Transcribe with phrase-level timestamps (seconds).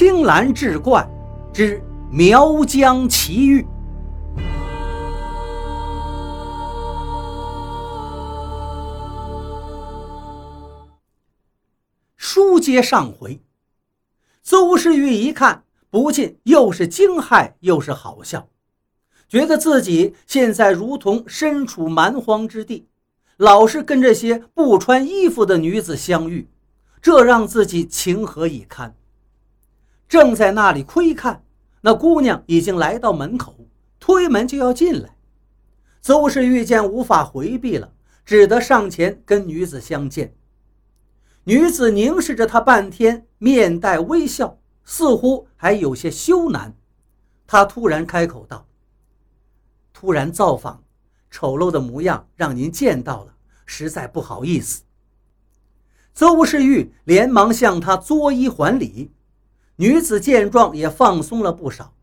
[0.00, 1.06] 青蓝志怪
[1.52, 1.78] 之
[2.10, 3.66] 苗疆奇遇。
[12.16, 13.42] 书接上回，
[14.42, 18.48] 邹世玉一看，不禁又是惊骇又是好笑，
[19.28, 22.88] 觉得自己现在如同身处蛮荒之地，
[23.36, 26.48] 老是跟这些不穿衣服的女子相遇，
[27.02, 28.94] 这让自己情何以堪。
[30.10, 31.44] 正在那里窥看，
[31.82, 33.54] 那姑娘已经来到门口，
[34.00, 35.16] 推门就要进来。
[36.02, 37.92] 邹氏遇见无法回避了，
[38.24, 40.34] 只得上前跟女子相见。
[41.44, 46.72] 女子凝视着他半天，面带微笑，似乎还有些羞赧。
[47.46, 48.66] 他突然开口道
[49.94, 50.82] ：“突然造访，
[51.30, 54.82] 丑陋的模样让您见到了，实在不好意思。”
[56.12, 59.12] 邹世玉连忙向他作揖还礼。
[59.80, 61.94] 女子见状也放松了不少，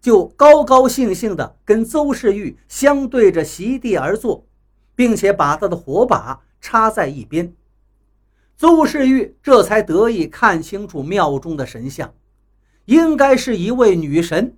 [0.00, 4.46] 就高高兴兴地跟邹世玉相对着席地而坐，
[4.94, 7.54] 并且把他的火把插在一边。
[8.56, 12.14] 邹世玉这才得以看清楚庙中的神像，
[12.86, 14.56] 应该是一位女神，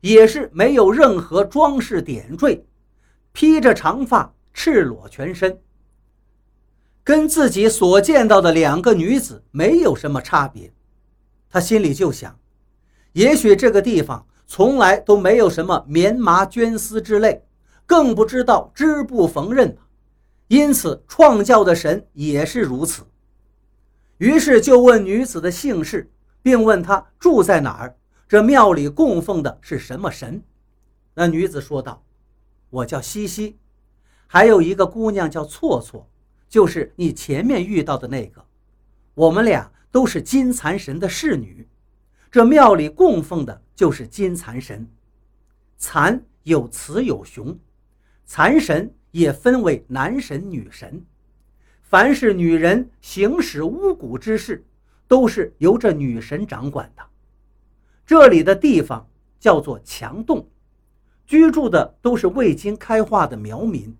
[0.00, 2.64] 也是没有任何装饰点缀，
[3.32, 5.58] 披着长发，赤裸全身，
[7.02, 10.72] 跟自己所见到的两个女子没有什么差别。
[11.54, 12.36] 他心里就想，
[13.12, 17.44] 也许这个地方从来都没有什么棉麻绢丝之类，
[17.86, 19.72] 更不知道织布缝纫
[20.48, 23.04] 因此创教的神也是如此。
[24.18, 26.10] 于是就问女子的姓氏，
[26.42, 30.42] 并问她住在哪儿，这庙里供奉的是什么神。
[31.14, 32.02] 那女子说道
[32.68, 33.56] ：“我叫西西，
[34.26, 36.10] 还有一个姑娘叫错错，
[36.48, 38.44] 就是你前面遇到的那个，
[39.14, 41.68] 我们俩。”都是金蚕神的侍女，
[42.28, 44.84] 这庙里供奉的就是金蚕神。
[45.78, 47.56] 蚕有雌有雄，
[48.26, 51.00] 蚕神也分为男神女神。
[51.80, 54.64] 凡是女人行使巫蛊之事，
[55.06, 57.02] 都是由这女神掌管的。
[58.04, 60.44] 这里的地方叫做墙洞，
[61.24, 63.96] 居住的都是未经开化的苗民。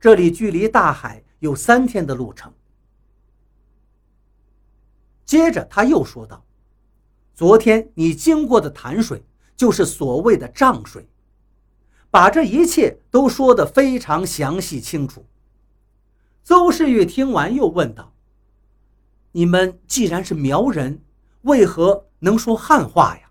[0.00, 2.50] 这里距离大海有三天的路程。
[5.32, 6.44] 接着他又说道
[7.34, 9.24] ：“昨天你经过的潭水，
[9.56, 11.08] 就是所谓的涨水。”
[12.12, 15.24] 把这一切都说得非常详细清楚。
[16.44, 18.12] 邹世玉听完又问道
[19.32, 21.02] ：“你们既然是苗人，
[21.40, 23.30] 为何能说汉话呀？”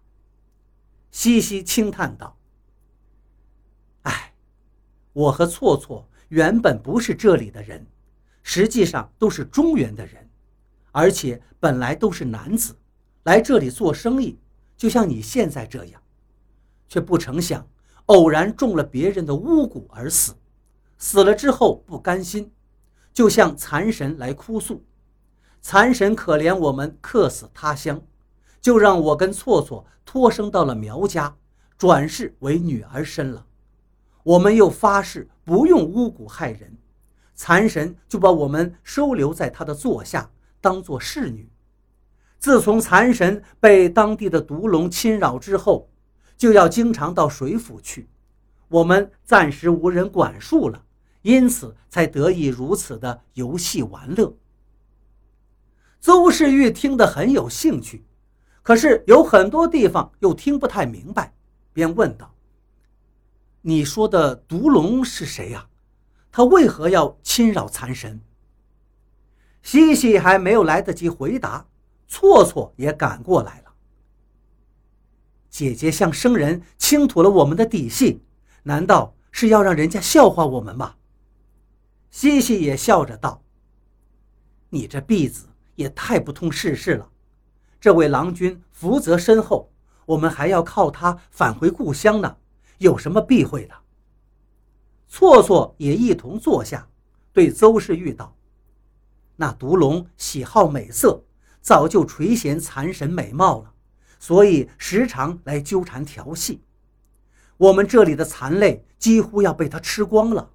[1.11, 2.35] 西西轻叹道
[4.01, 4.33] ：“哎，
[5.13, 7.85] 我和错错原本不是这里的人，
[8.41, 10.27] 实际上都是中原的人。”
[10.91, 12.75] 而且本来都是男子，
[13.23, 14.37] 来这里做生意，
[14.77, 16.01] 就像你现在这样，
[16.87, 17.67] 却不成想
[18.07, 20.33] 偶然中了别人的巫蛊而死。
[20.97, 22.51] 死了之后不甘心，
[23.13, 24.83] 就向残神来哭诉。
[25.61, 28.01] 残神可怜我们客死他乡，
[28.59, 31.35] 就让我跟错错托生到了苗家，
[31.77, 33.45] 转世为女儿身了。
[34.23, 36.77] 我们又发誓不用巫蛊害人，
[37.33, 40.29] 残神就把我们收留在他的座下。
[40.61, 41.49] 当做侍女。
[42.37, 45.89] 自从蚕神被当地的毒龙侵扰之后，
[46.37, 48.07] 就要经常到水府去。
[48.67, 50.85] 我们暂时无人管束了，
[51.23, 54.33] 因此才得以如此的游戏玩乐。
[55.99, 58.05] 邹世玉听得很有兴趣，
[58.63, 61.33] 可是有很多地方又听不太明白，
[61.73, 62.33] 便问道
[63.61, 65.67] ：“你说的毒龙是谁呀？
[66.31, 68.19] 他为何要侵扰蚕神？”
[69.61, 71.65] 西西还没有来得及回答，
[72.07, 73.71] 错错也赶过来了。
[75.49, 78.23] 姐姐向生人倾吐了我们的底细，
[78.63, 80.95] 难道是要让人家笑话我们吗？
[82.09, 83.43] 西西也笑着道
[84.69, 87.09] ：“你这婢子也太不通世事了。
[87.79, 89.71] 这位郎君福泽深厚，
[90.05, 92.37] 我们还要靠他返回故乡呢，
[92.79, 93.75] 有什么避讳的？”
[95.07, 96.87] 错错也一同坐下，
[97.33, 98.35] 对邹氏玉道。
[99.41, 101.23] 那毒龙喜好美色，
[101.61, 103.73] 早就垂涎蚕神美貌了，
[104.19, 106.61] 所以时常来纠缠调戏。
[107.57, 110.51] 我们这里的蚕类几乎要被他吃光了，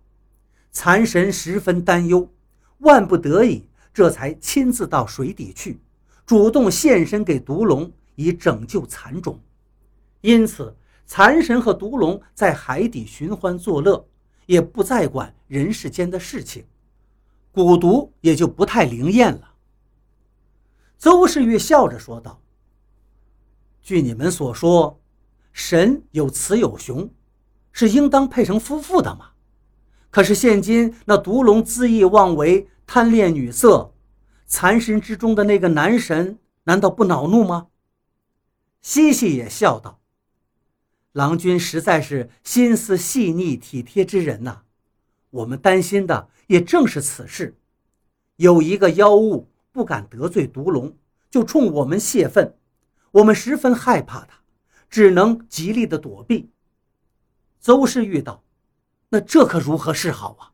[0.71, 2.33] 蚕神十分担忧，
[2.79, 5.81] 万不得已，这才亲自到水底去，
[6.25, 9.41] 主动献身给毒龙，以拯救蚕种。
[10.21, 10.77] 因此，
[11.09, 14.07] 蚕神和毒龙在海底寻欢作乐，
[14.47, 16.65] 也不再管人世间的事情。
[17.57, 19.55] 蛊毒也就不太灵验了。
[20.99, 22.43] 邹世玉笑着说道
[23.81, 25.01] ：“据你们所说，
[25.53, 27.11] 神有雌有雄，
[27.73, 29.31] 是应当配成夫妇的嘛？
[30.11, 33.95] 可是现今那毒龙恣意妄为，贪恋女色，
[34.47, 37.69] 残神之中的那个男神，难道不恼怒吗？
[38.83, 40.01] 西西也笑道
[41.13, 44.63] ：“郎君实在是心思细腻体贴之人呐，
[45.31, 47.59] 我们担心的也正是此事。
[48.37, 50.97] 有一个妖物不敢得罪毒龙，
[51.31, 52.55] 就冲我们泄愤。”
[53.13, 54.43] 我们十分害怕他，
[54.91, 56.51] 只能极力的躲避。
[57.59, 58.45] 邹氏遇到
[59.09, 60.53] ：“那这可如何是好啊？”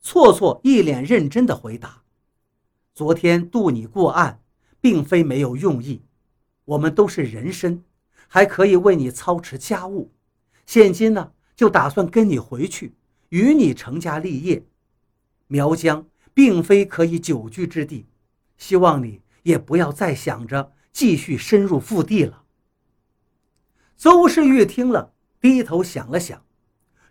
[0.00, 2.04] 错错一脸认真的回答
[2.94, 4.40] ：“昨天渡你过岸，
[4.80, 6.04] 并非没有用意。
[6.64, 7.82] 我们都是人身，
[8.28, 10.12] 还可以为你操持家务。
[10.64, 12.94] 现今呢，就打算跟你回去，
[13.30, 14.64] 与你成家立业。
[15.46, 18.06] 苗疆并非可以久居之地，
[18.56, 22.42] 希望你也不要再想着。”继续深入腹地了。
[23.96, 26.44] 邹世玉听了，低头想了想，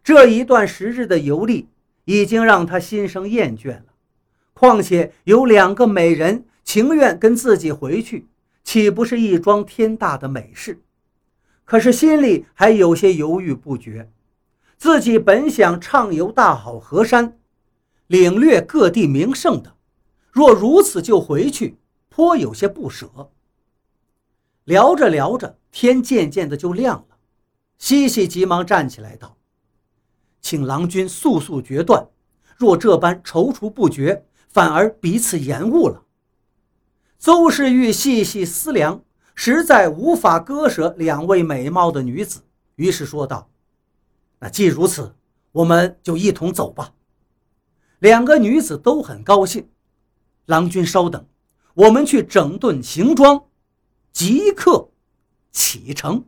[0.04, 1.70] 这一段时日的游历
[2.04, 3.86] 已经让他心生厌倦了。
[4.54, 8.28] 况且有两个美人情愿跟自己回去，
[8.62, 10.82] 岂不是一桩天大的美事？
[11.64, 14.12] 可是心里还有些犹豫不决。
[14.78, 17.40] 自己本想畅游大好河山，
[18.06, 19.76] 领略各地名胜的，
[20.32, 21.80] 若如此就回去，
[22.10, 23.32] 颇有些不舍。
[24.66, 27.18] 聊着聊着，天渐渐的就亮了。
[27.80, 29.38] 西西急忙站起来道
[30.42, 32.08] ：“请郎君速速决断，
[32.56, 36.04] 若这般踌躇不决，反而彼此延误了。”
[37.18, 39.02] 邹世玉细细思量，
[39.34, 42.42] 实在无法割舍两位美貌的女子，
[42.76, 43.50] 于是说道
[44.40, 45.16] ：“那既如此，
[45.52, 46.94] 我们就一同走吧。”
[48.00, 49.70] 两个女子都很高兴。
[50.46, 51.26] 郎君稍等，
[51.74, 53.46] 我们去整顿行装。
[54.14, 54.90] 即刻
[55.52, 56.26] 启程。